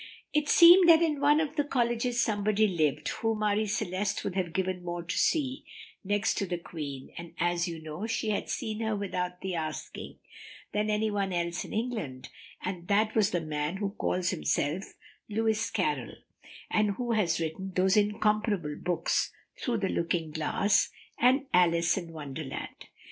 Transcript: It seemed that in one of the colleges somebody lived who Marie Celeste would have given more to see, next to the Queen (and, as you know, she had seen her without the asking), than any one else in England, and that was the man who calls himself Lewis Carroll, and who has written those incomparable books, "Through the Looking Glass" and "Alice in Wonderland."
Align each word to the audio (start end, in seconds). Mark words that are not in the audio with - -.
It 0.33 0.49
seemed 0.49 0.89
that 0.89 1.03
in 1.03 1.19
one 1.19 1.39
of 1.39 1.57
the 1.57 1.63
colleges 1.63 2.19
somebody 2.19 2.65
lived 2.67 3.07
who 3.09 3.35
Marie 3.35 3.67
Celeste 3.67 4.23
would 4.23 4.33
have 4.33 4.51
given 4.51 4.83
more 4.83 5.03
to 5.03 5.15
see, 5.15 5.63
next 6.03 6.39
to 6.39 6.47
the 6.47 6.57
Queen 6.57 7.13
(and, 7.19 7.35
as 7.37 7.67
you 7.67 7.79
know, 7.79 8.07
she 8.07 8.31
had 8.31 8.49
seen 8.49 8.79
her 8.79 8.95
without 8.95 9.41
the 9.41 9.53
asking), 9.53 10.17
than 10.71 10.89
any 10.89 11.11
one 11.11 11.31
else 11.31 11.63
in 11.65 11.71
England, 11.71 12.29
and 12.63 12.87
that 12.87 13.13
was 13.13 13.29
the 13.29 13.41
man 13.41 13.77
who 13.77 13.91
calls 13.91 14.31
himself 14.31 14.85
Lewis 15.29 15.69
Carroll, 15.69 16.15
and 16.71 16.95
who 16.95 17.11
has 17.11 17.39
written 17.39 17.71
those 17.75 17.95
incomparable 17.95 18.75
books, 18.81 19.31
"Through 19.59 19.77
the 19.81 19.87
Looking 19.89 20.31
Glass" 20.31 20.89
and 21.19 21.45
"Alice 21.53 21.95
in 21.95 22.11
Wonderland." 22.11 22.87